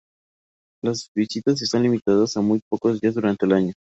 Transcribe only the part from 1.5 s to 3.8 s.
están limitadas a muy pocos días durante el año.